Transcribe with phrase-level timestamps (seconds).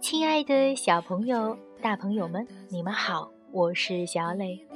[0.00, 4.66] 亲爱的小朋友、大朋友们，你们好，我是小磊。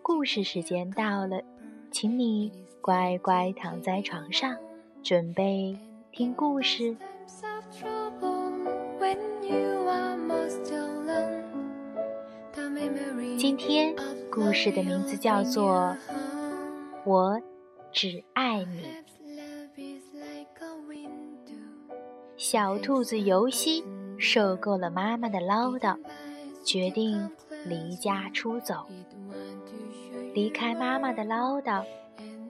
[0.00, 1.42] 故事时间到了，
[1.90, 2.50] 请你
[2.80, 4.56] 乖乖躺在床上，
[5.02, 5.78] 准备
[6.12, 6.96] 听故事。
[13.36, 13.94] 今天
[14.30, 15.74] 故事的名字叫做
[17.04, 17.38] 《我
[17.92, 18.82] 只爱你》。
[22.50, 23.84] 小兔子尤西
[24.18, 25.96] 受够了妈妈的唠叨，
[26.64, 27.30] 决定
[27.64, 28.88] 离家出走。
[30.34, 31.84] 离开妈妈的唠叨，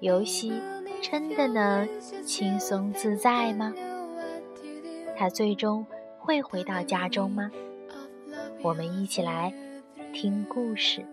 [0.01, 0.55] 尤西
[1.03, 1.87] 真的能
[2.25, 3.75] 轻松自在吗？
[5.19, 5.85] 他最终
[6.19, 7.51] 会回到家中吗？
[8.63, 9.53] 我们一起来
[10.15, 11.05] 听故事。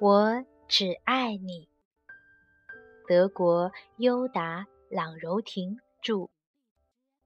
[0.00, 1.68] 我只爱你。
[3.06, 6.30] 德国优达·朗柔婷著，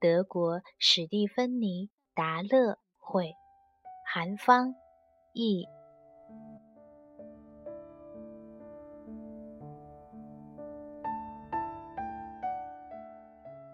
[0.01, 3.33] 德国史蒂芬妮·达勒绘，
[4.05, 4.75] 韩方
[5.35, 5.69] 译。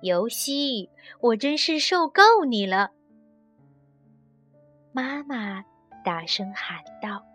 [0.02, 2.90] 游戏，我真是受够你了！
[4.92, 5.64] 妈妈
[6.04, 7.29] 大声喊道。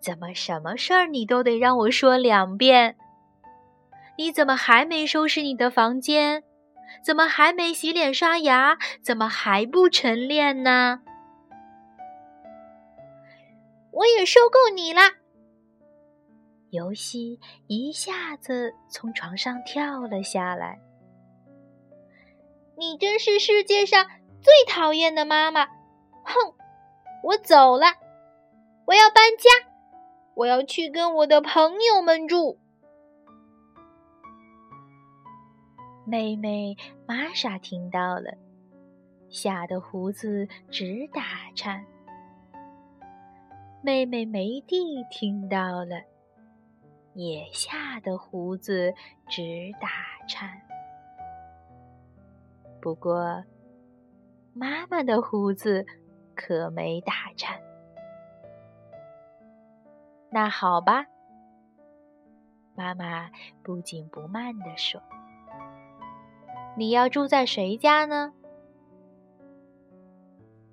[0.00, 2.96] 怎么什么事儿你都得让我说两遍？
[4.16, 6.42] 你怎么还没收拾你的房间？
[7.04, 8.76] 怎么还没洗脸刷牙？
[9.02, 11.02] 怎么还不晨练呢？
[13.92, 15.00] 我也受够你了！
[16.70, 20.78] 游戏一下子从床上跳了下来。
[22.76, 24.06] 你真是世界上
[24.40, 25.66] 最讨厌的妈妈！
[26.22, 26.54] 哼，
[27.22, 27.86] 我走了，
[28.86, 29.69] 我要搬家。
[30.40, 32.58] 我要去跟我的朋友们住。
[36.06, 36.74] 妹妹
[37.06, 38.38] 玛莎听到了，
[39.28, 41.22] 吓得胡子直打
[41.54, 41.84] 颤。
[43.82, 46.02] 妹妹梅蒂听到了，
[47.12, 48.94] 也吓得胡子
[49.28, 49.88] 直打
[50.26, 50.58] 颤。
[52.80, 53.44] 不过，
[54.54, 55.84] 妈妈的胡子
[56.34, 57.60] 可没打颤。
[60.32, 61.06] 那好吧，
[62.76, 63.28] 妈妈
[63.64, 65.02] 不紧不慢地说
[66.78, 68.32] ：“你要住在谁家呢？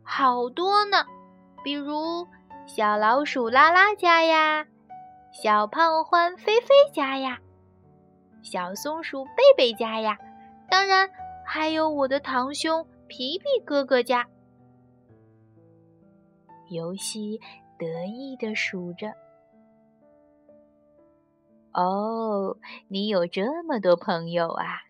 [0.03, 1.05] 好多呢，
[1.63, 2.27] 比如
[2.67, 4.67] 小老鼠拉拉家呀，
[5.31, 7.39] 小胖欢菲菲家呀，
[8.43, 10.17] 小松鼠贝贝家呀，
[10.69, 11.09] 当然
[11.43, 14.27] 还有我的堂兄皮皮哥哥家。”
[16.69, 17.39] 游戏
[17.79, 19.11] 得意地数着。
[21.73, 22.57] 哦，
[22.87, 24.81] 你有这么多朋友啊！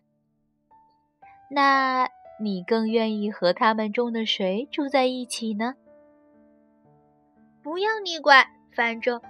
[1.50, 2.08] 那
[2.40, 5.74] 你更愿意和他们中的谁住在一起呢？
[7.62, 9.20] 不要你管，反正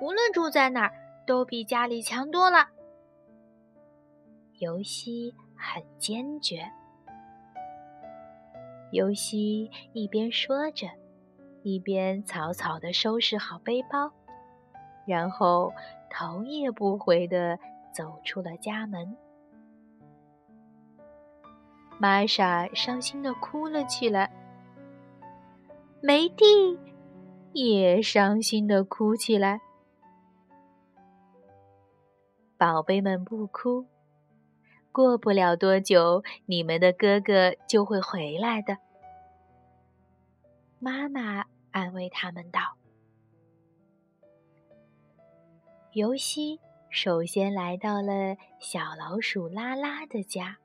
[0.00, 0.92] 不论住在哪儿，
[1.26, 2.68] 都比家里强多了。
[4.58, 6.68] 尤西很坚决。
[8.90, 10.88] 尤西一边说着，
[11.62, 14.10] 一边草草的收拾好背包，
[15.06, 15.72] 然后。
[16.18, 17.58] 头也不回地
[17.92, 19.14] 走出了家门，
[21.98, 24.32] 玛莎伤心地哭了起来，
[26.00, 26.80] 梅蒂
[27.52, 29.60] 也伤心地哭起来。
[32.56, 33.84] 宝贝们不哭，
[34.90, 38.78] 过不了多久，你们的哥哥就会回来的。
[40.78, 42.75] 妈妈安慰他们道。
[45.96, 46.60] 尤西
[46.90, 50.58] 首先来到了小老鼠拉拉的家。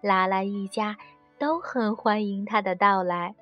[0.00, 0.96] 拉拉一家
[1.38, 3.36] 都很欢迎他的到来。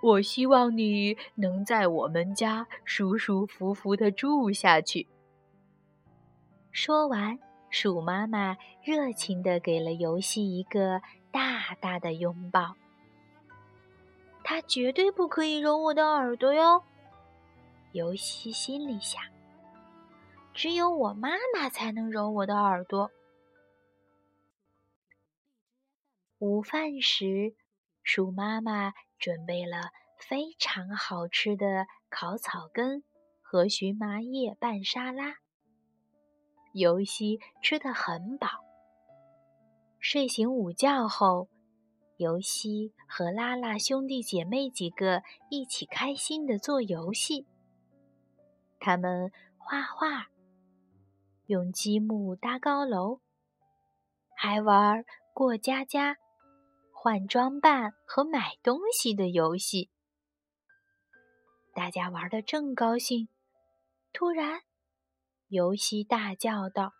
[0.00, 5.06] 我希望你能在我们家舒舒服服的住下去。
[6.72, 7.38] 说完，
[7.68, 12.74] 鼠妈妈热情的给了游戏一个大大的拥抱。
[14.44, 16.84] 他绝对不可以揉我的耳朵哟！
[17.92, 19.22] 尤西心里想
[20.52, 23.10] ：“只有我妈妈才能揉我的耳朵。”
[26.38, 27.54] 午饭时，
[28.02, 33.02] 鼠妈妈准备了非常好吃的烤草根
[33.40, 35.36] 和荨麻叶拌沙拉。
[36.72, 38.48] 尤西吃得很饱。
[40.00, 41.48] 睡醒午觉后，
[42.16, 47.46] 尤西和拉拉兄弟姐妹几个一起开心的做游戏。
[48.78, 50.28] 他们画画，
[51.46, 53.20] 用积木搭高楼，
[54.36, 56.18] 还玩过家家。
[56.96, 59.90] 换装扮和买东西的游戏，
[61.74, 63.28] 大家玩的正高兴，
[64.10, 64.62] 突然，
[65.48, 66.94] 游戏大叫道：“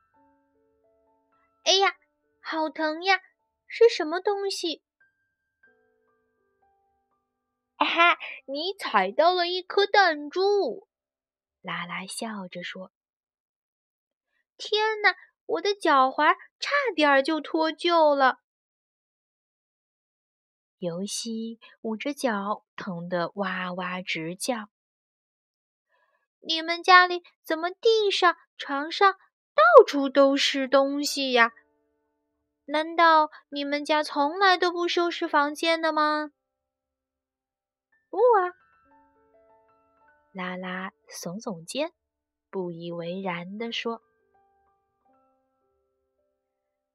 [1.64, 1.94] 哎呀，
[2.42, 3.18] 好疼呀！
[3.66, 4.82] 是什么东西
[7.76, 10.86] ？”“哈哈，你踩到了一颗弹珠。”
[11.60, 12.92] 拉拉笑着说。
[14.56, 15.16] “天哪，
[15.46, 18.38] 我的脚踝差点就脱臼了。”
[20.78, 24.68] 尤西捂着脚，疼得哇哇直叫。
[26.40, 29.14] 你们家里怎么地上、床上
[29.54, 31.52] 到处都是东西呀？
[32.66, 36.32] 难道你们家从来都不收拾房间的吗？
[38.14, 38.54] 不啊！
[40.30, 41.90] 拉拉耸耸肩，
[42.48, 44.02] 不以为然地说：“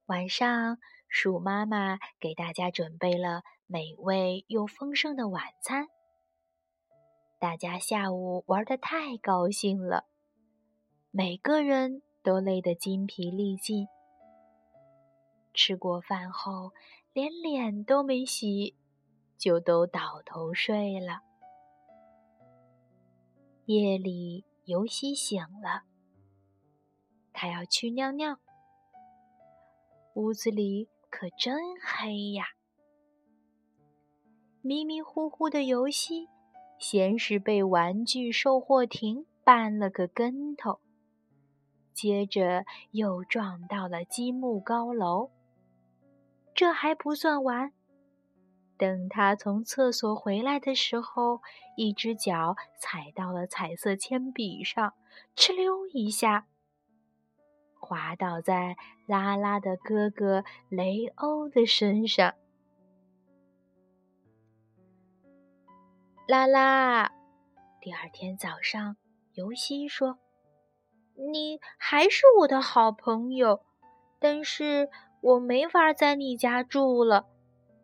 [0.07, 0.77] 晚上，
[1.09, 5.89] 鼠妈妈给大家准备了。”美味又丰盛的晚餐，
[7.37, 10.05] 大家下午玩得太高兴了，
[11.11, 13.87] 每个人都累得筋疲力尽。
[15.53, 16.71] 吃过饭后，
[17.11, 18.75] 连脸都没洗，
[19.39, 21.21] 就都倒头睡了。
[23.65, 25.83] 夜里，尤西醒了，
[27.31, 28.37] 他要去尿尿，
[30.15, 32.43] 屋子里可真黑呀。
[34.61, 36.27] 迷迷糊糊的游戏，
[36.77, 40.81] 先是被玩具售货亭绊了个跟头，
[41.93, 45.31] 接着又撞到了积木高楼。
[46.53, 47.71] 这还不算完，
[48.79, 51.41] 等他从厕所回来的时候，
[51.75, 54.93] 一只脚踩到了彩色铅笔上，
[55.35, 56.47] 哧溜一下，
[57.77, 62.33] 滑倒在拉拉的哥哥雷欧的身上。
[66.25, 67.11] 拉拉，
[67.81, 68.95] 第二天早上，
[69.33, 70.19] 尤西说
[71.33, 73.61] ：“你还是我的好朋友，
[74.19, 74.89] 但是
[75.19, 77.27] 我没法在你家住了。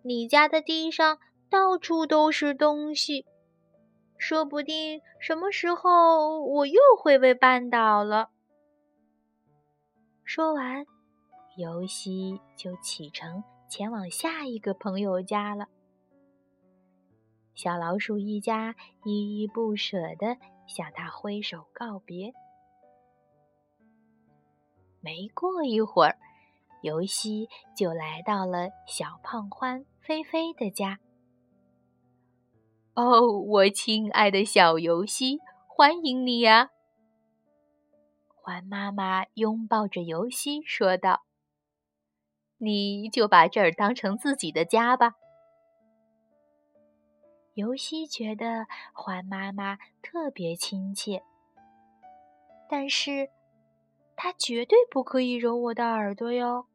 [0.08, 1.18] 你家的地上
[1.50, 3.26] 到处都是东西，
[4.20, 8.30] 说不定什么时候我又会被绊倒了。”
[10.24, 10.86] 说完，
[11.58, 15.68] 尤西就启程前往下一个朋友家了。
[17.56, 18.76] 小老鼠一家
[19.06, 20.38] 依依不舍地
[20.68, 22.32] 向他挥手告别。
[25.02, 26.16] 没过一会儿，
[26.84, 31.00] 尤西就来到了小胖欢菲菲的家。
[32.94, 36.70] 哦，我亲爱的小尤西，欢迎你呀！
[38.28, 41.24] 欢妈妈拥抱着尤西说道
[42.60, 45.16] ：“你就把这儿当成自己的家吧。”
[47.56, 51.24] 尤西觉得欢妈妈特别亲切，
[52.70, 53.32] 但是
[54.16, 56.68] 她绝对不可以揉我的耳朵哟，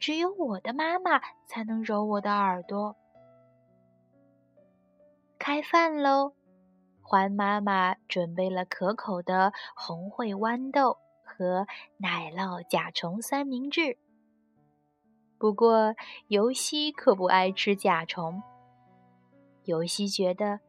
[0.00, 2.96] 只有我的妈妈才能揉我的耳朵。
[5.38, 6.32] 开饭喽！
[7.02, 11.66] 欢妈妈准备了可口的红烩豌豆和
[11.98, 13.98] 奶酪甲虫三明治。
[15.38, 15.94] 不过
[16.28, 18.42] 尤西可不爱吃甲虫。
[19.64, 20.60] 尤西觉得，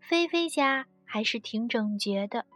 [0.00, 2.46] 菲菲家还是挺整洁的，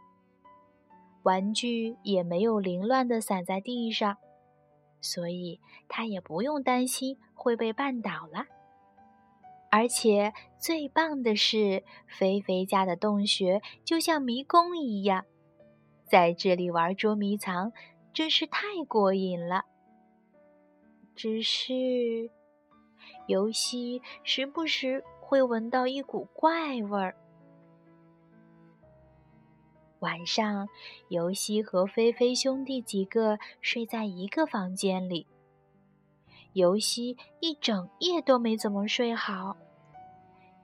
[1.22, 4.16] 玩具也没有凌乱的散在地上，
[5.02, 8.46] 所以他也不用担心会被绊倒了。
[9.70, 15.26] 而且最棒的是，菲菲家的洞穴就像迷宫一样，
[16.08, 17.70] 在这里玩捉迷藏
[18.14, 19.66] 真是太过瘾了。
[21.14, 22.30] 只是，
[23.26, 25.04] 尤西时不时。
[25.32, 27.16] 会闻到一股怪味儿。
[30.02, 30.68] 晚上，
[31.08, 35.28] 尤西和菲菲兄弟几个睡在一个房间里。
[36.54, 39.56] 尤西一整夜都没怎么睡好，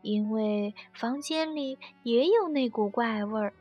[0.02, 3.54] 因为房间里也有那股怪味儿。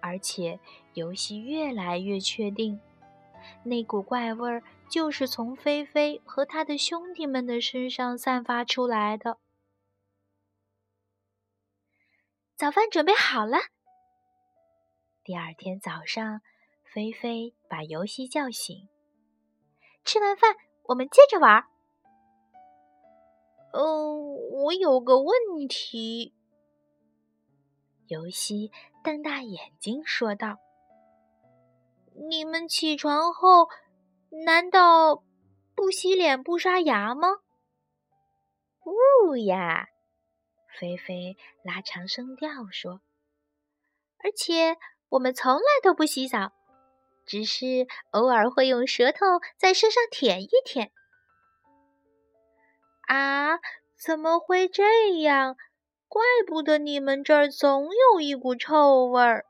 [0.00, 0.60] 而且
[0.92, 2.78] 游戏越来越确定，
[3.64, 9.38] 那股怪味儿就是从菲菲和他的兄弟们的身上散发出来的。
[12.54, 13.56] 早饭准备好了。
[15.28, 16.40] 第二天早上，
[16.84, 18.88] 菲菲把游戏叫醒。
[20.02, 21.66] 吃完饭，我们接着玩。
[23.74, 26.34] 嗯，我有个问题。
[28.06, 28.72] 游戏
[29.04, 30.56] 瞪大眼睛说道
[32.30, 33.68] ：“你们起床后，
[34.46, 35.22] 难道
[35.74, 37.28] 不洗脸不刷牙吗
[38.80, 39.88] ？”“不呀。”
[40.80, 43.02] 菲菲拉长声调说
[44.24, 44.78] ，“而且
[45.10, 46.52] 我们从来都不洗澡，
[47.26, 50.92] 只是偶尔会用舌头在身上舔一舔。”
[53.08, 53.58] 啊，
[53.96, 55.56] 怎么会这样？
[56.08, 59.44] 怪不得你们这儿总有一股臭味儿。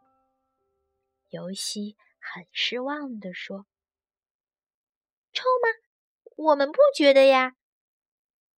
[1.31, 3.67] 尤西很失望地说
[5.33, 5.69] ：“臭吗？
[6.37, 7.55] 我们不觉得呀。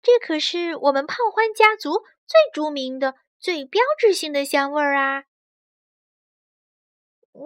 [0.03, 5.25] 这可是我们胖欢家族最著名的、最标志性的香味儿啊！”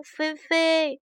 [0.03, 1.01] 菲菲，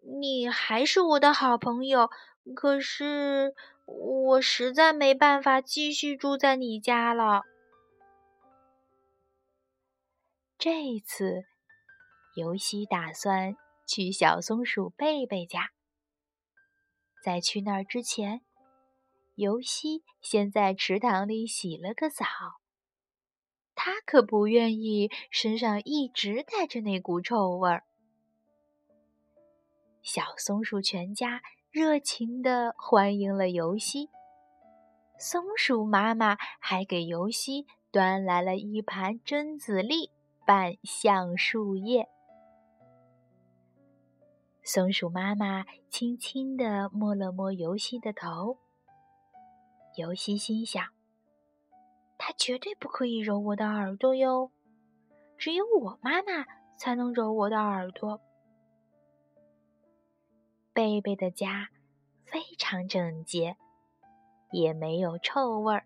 [0.00, 2.10] 你还是我的好朋友，
[2.54, 7.42] 可是我实在没办法继续住在你家了。
[10.58, 11.44] 这一次，
[12.36, 13.56] 尤西打算
[13.86, 15.70] 去小松鼠贝贝家。
[17.22, 18.42] 在去那儿之前，
[19.34, 22.24] 尤西先在池塘里洗了个澡。
[23.84, 27.82] 他可不愿意身上一直带着那股臭味儿。
[30.02, 34.08] 小松鼠全家热情地欢迎了尤西。
[35.18, 40.12] 松鼠妈妈还给尤西端来了一盘榛子粒。
[40.46, 42.08] 半橡树叶，
[44.62, 48.58] 松鼠妈妈轻轻地摸了摸尤西的头。
[49.96, 50.84] 尤西心想
[52.24, 54.52] ：“他绝对不可以揉我的耳朵哟，
[55.36, 56.46] 只有我妈妈
[56.78, 58.20] 才能揉我的耳朵。”
[60.72, 61.70] 贝贝的家
[62.24, 63.56] 非常整洁，
[64.52, 65.84] 也没有臭味儿。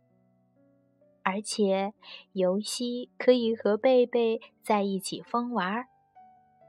[1.23, 1.95] 而且，
[2.33, 5.89] 尤西可以和贝贝在一起疯玩，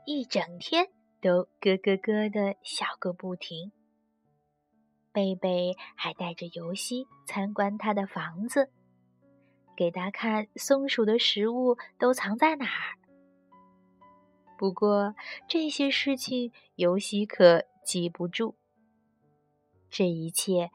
[0.06, 0.88] 一整天
[1.20, 3.74] 都咯咯咯的笑个不停。
[5.12, 8.72] 贝贝还带着尤西参观他的房子，
[9.78, 12.98] 给他看松鼠的食物都藏在哪儿。
[14.58, 15.14] 不过，
[15.48, 18.56] 这些事情尤西可记不住。
[19.90, 20.72] 这一切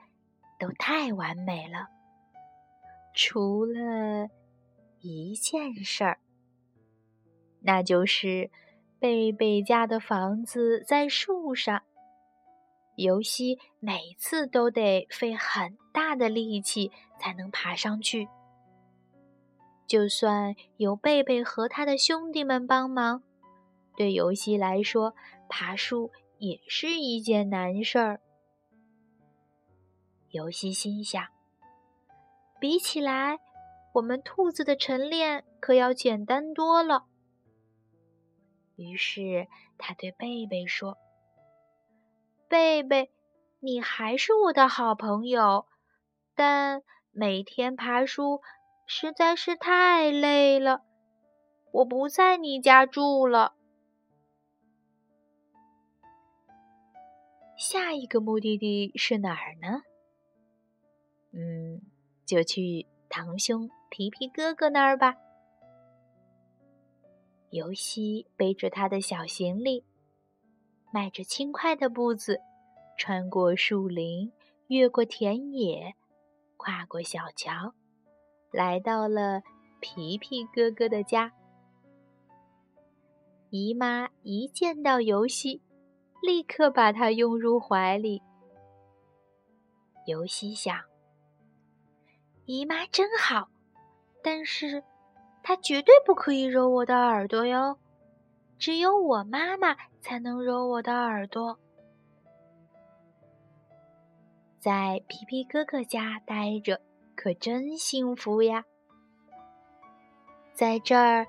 [0.59, 1.88] 都太完美了。
[3.14, 4.28] 除了
[5.00, 6.21] 一件事儿，
[7.61, 8.50] 那就是
[9.00, 11.82] 贝贝家的房子在树上，
[12.94, 18.28] 尤西每次都得费很大的力气才能爬上去。
[19.92, 23.22] 就算有贝贝和他的兄弟们帮忙，
[23.94, 25.14] 对尤西来说，
[25.50, 28.22] 爬树也是一件难事儿。
[30.30, 31.22] 尤西心想。
[32.58, 33.38] 比起来，
[33.92, 37.04] 我们兔子的晨练可要简单多了。
[38.76, 39.46] 于是
[39.76, 40.96] 他对贝贝说
[42.49, 43.11] ：“贝贝，
[43.61, 45.66] 你还是我的好朋友，
[46.34, 48.40] 但每天爬树
[48.94, 50.82] 实在是太累了，
[51.70, 53.54] 我不在你家住了。
[57.56, 59.82] 下一个目的地是哪儿呢？
[61.32, 61.80] 嗯。”
[62.26, 65.16] 就去堂兄皮皮哥哥那儿吧。
[67.50, 69.84] 尤西背着他的小行李，
[70.92, 72.40] 迈着轻快的步子，
[72.99, 74.32] 穿过树林，
[74.66, 75.94] 越过田野，
[76.58, 77.75] 跨过小桥，
[78.52, 79.42] 来到了
[79.80, 81.32] 皮皮哥哥的家。
[83.50, 85.61] 姨妈一见到尤西，
[86.23, 88.23] 立刻把他拥入怀里。
[90.06, 90.78] 尤西想。
[92.44, 93.49] 姨妈真好，
[94.23, 94.82] 但是
[95.42, 97.78] 她绝对不可以揉我的耳朵哟。
[98.59, 101.59] 只有我妈妈才能揉我的耳朵。
[104.61, 106.80] 在皮皮哥哥家待着
[107.14, 108.64] 可真幸福呀！
[110.52, 111.26] 在这儿，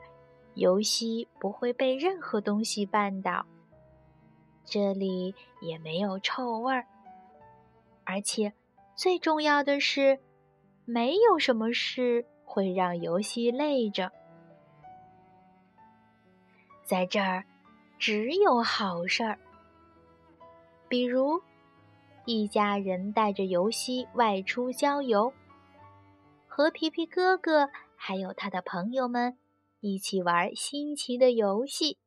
[0.55, 3.45] 游戏不会被任何东西绊倒，
[4.65, 6.85] 这里也没有臭味儿，
[8.03, 8.53] 而且
[8.95, 10.19] 最重要的是。
[10.85, 14.11] 没有什么事会让游戏累着。
[16.83, 17.45] 在这儿，
[17.97, 19.39] 只有好事儿，
[20.89, 21.41] 比如
[22.25, 25.31] 一家人带着游戏外出郊游，
[26.55, 29.39] 和皮皮哥哥还有他的朋友们
[29.79, 31.97] 一起玩新奇的游戏，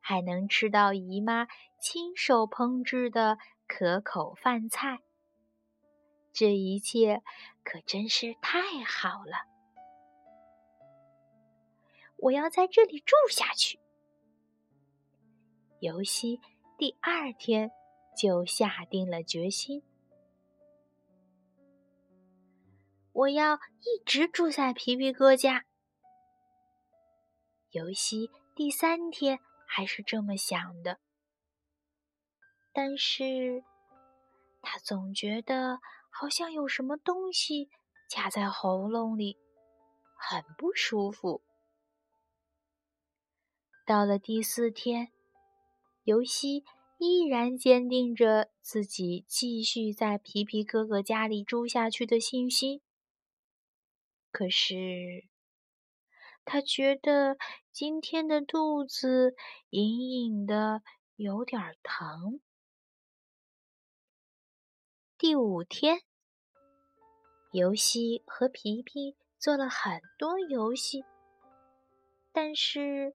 [0.00, 1.46] 还能吃到姨妈
[1.78, 3.36] 亲手烹制的
[3.68, 5.00] 可口饭菜。
[6.32, 7.22] 这一切
[7.62, 9.44] 可真是太好了！
[12.16, 13.78] 我要在这里住下去。
[15.80, 16.40] 尤西
[16.78, 17.70] 第二天
[18.16, 19.82] 就下定了决心，
[23.12, 25.64] 我要一直住在皮皮哥家。
[27.70, 30.98] 尤西第三天还是这么想的，
[32.72, 33.62] 但是
[34.60, 35.80] 他总觉得。
[36.14, 37.70] 好像有什么东西
[38.10, 39.38] 卡在喉咙里，
[40.14, 41.40] 很不舒服。
[43.86, 45.10] 到了第四天，
[46.04, 46.64] 尤西
[46.98, 52.82] 依然坚定着自己继续在皮皮哥哥家里住下去的信心。
[54.32, 55.28] 可是，
[56.44, 57.36] 他觉得
[57.70, 59.36] 今天的肚子
[59.68, 60.82] 隐隐的
[61.16, 62.40] 有点疼。
[65.18, 66.00] 第五天，
[67.52, 71.04] 游戏和皮皮做了很多游戏，
[72.32, 73.14] 但是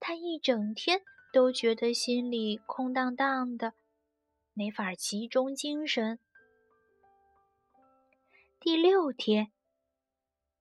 [0.00, 1.00] 他一整天
[1.32, 3.72] 都觉得心里空荡荡的，
[4.52, 6.18] 没法集中精神。
[8.58, 9.52] 第六天，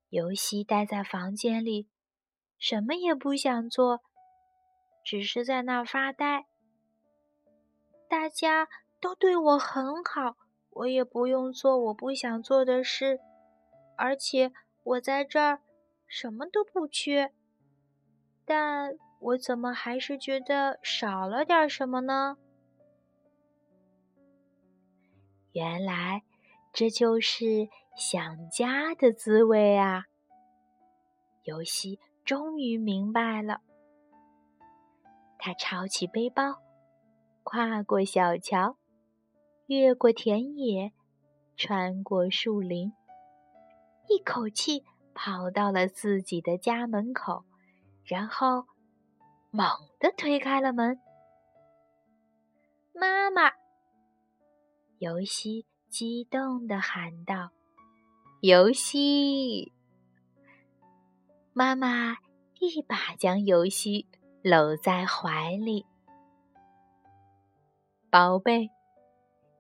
[0.10, 1.88] 游戏待在房间里，
[2.58, 4.02] 什么也不想做，
[5.04, 6.46] 只是在那发呆。
[8.08, 8.68] 大家
[9.00, 10.36] 都对我很好。
[10.72, 13.20] 我也不用做我不想做的事，
[13.98, 15.62] 而且我在这儿
[16.08, 17.34] 什么都不缺，
[18.46, 22.38] 但我怎么还是觉得少了点什么呢？
[25.52, 26.24] 原来
[26.72, 27.68] 这就是
[28.00, 30.06] 想家的滋味啊！
[31.44, 33.60] 游戏终于明白了，
[35.38, 36.62] 他抄起背包，
[37.44, 38.78] 跨过小桥。
[39.66, 40.94] 越过田野，
[41.58, 42.94] 穿过树林，
[44.08, 47.44] 一口气跑到了自己的家门口，
[48.06, 48.66] 然后
[49.52, 49.68] 猛
[50.00, 50.98] 地推开了门。
[52.94, 53.52] 妈妈，
[55.00, 57.52] 尤西激动地喊道
[58.42, 59.74] ：“游戏！”
[61.54, 62.18] 妈妈
[62.60, 64.08] 一把将游戏
[64.42, 65.86] 搂在怀里，
[68.10, 68.70] 宝贝。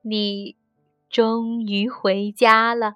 [0.01, 0.55] 你
[1.09, 2.95] 终于回家了。